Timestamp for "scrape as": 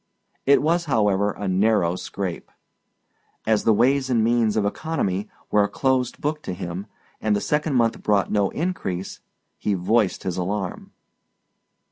1.95-3.65